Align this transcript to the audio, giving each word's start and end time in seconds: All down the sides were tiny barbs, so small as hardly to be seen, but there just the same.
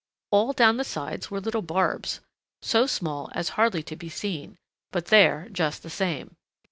All 0.31 0.51
down 0.51 0.77
the 0.77 0.83
sides 0.83 1.29
were 1.29 1.41
tiny 1.41 1.61
barbs, 1.61 2.21
so 2.63 2.87
small 2.87 3.29
as 3.35 3.49
hardly 3.49 3.83
to 3.83 3.95
be 3.95 4.09
seen, 4.09 4.57
but 4.89 5.05
there 5.13 5.47
just 5.51 5.83
the 5.83 5.91
same. 5.91 6.37